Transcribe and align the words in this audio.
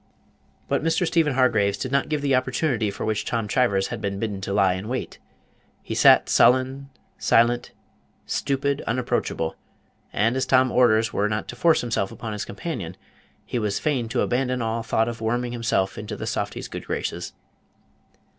But 0.67 0.81
Mr. 0.83 1.05
Stephen 1.05 1.35
Hargraves 1.35 1.77
did 1.77 1.91
not 1.91 2.09
give 2.09 2.23
the 2.23 2.33
opportunity 2.33 2.89
for 2.89 3.05
which 3.05 3.23
Tom 3.23 3.47
Chivers 3.47 3.89
had 3.89 4.01
been 4.01 4.17
bidden 4.17 4.41
to 4.41 4.51
lie 4.51 4.73
in 4.73 4.87
wait; 4.87 5.19
he 5.83 5.93
sat 5.93 6.27
sullen, 6.27 6.89
silent, 7.19 7.69
stupid, 8.25 8.81
unapproachable; 8.87 9.55
and 10.11 10.35
as 10.35 10.47
Tom's 10.47 10.71
orders 10.71 11.13
were 11.13 11.29
not 11.29 11.47
to 11.49 11.55
force 11.55 11.81
himself 11.81 12.11
upon 12.11 12.33
his 12.33 12.45
companion, 12.45 12.97
he 13.45 13.59
was 13.59 13.77
fain 13.77 14.09
to 14.09 14.21
abandon 14.21 14.59
all 14.59 14.81
thought 14.81 15.07
of 15.07 15.21
worming 15.21 15.51
himself 15.51 15.99
into 15.99 16.15
the 16.15 16.25
softy's 16.25 16.67
good 16.67 16.85
graces. 16.87 17.33